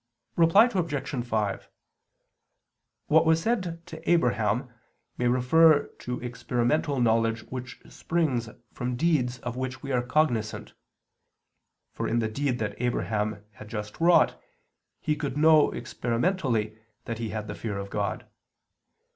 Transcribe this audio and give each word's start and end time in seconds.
Reply 0.35 0.65
Obj. 0.73 1.25
5: 1.27 1.69
What 3.05 3.23
was 3.23 3.39
said 3.39 3.85
to 3.85 4.09
Abraham 4.09 4.67
may 5.19 5.27
refer 5.27 5.89
to 5.99 6.19
experimental 6.21 6.99
knowledge 6.99 7.41
which 7.49 7.79
springs 7.87 8.49
from 8.73 8.95
deeds 8.95 9.37
of 9.41 9.55
which 9.57 9.83
we 9.83 9.91
are 9.91 10.01
cognizant. 10.01 10.73
For 11.93 12.07
in 12.07 12.17
the 12.17 12.29
deed 12.29 12.57
that 12.57 12.81
Abraham 12.81 13.45
had 13.51 13.67
just 13.67 14.01
wrought, 14.01 14.41
he 15.01 15.15
could 15.15 15.37
know 15.37 15.69
experimentally 15.71 16.79
that 17.05 17.19
he 17.19 17.29
had 17.29 17.47
the 17.47 17.53
fear 17.53 17.77
of 17.77 17.91
God. 17.91 18.25